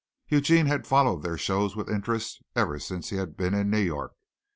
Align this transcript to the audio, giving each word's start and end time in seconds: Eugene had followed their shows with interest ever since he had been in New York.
Eugene 0.29 0.65
had 0.65 0.87
followed 0.87 1.21
their 1.21 1.37
shows 1.37 1.75
with 1.75 1.87
interest 1.87 2.41
ever 2.55 2.79
since 2.79 3.11
he 3.11 3.17
had 3.17 3.37
been 3.37 3.53
in 3.53 3.69
New 3.69 3.77
York. 3.77 4.13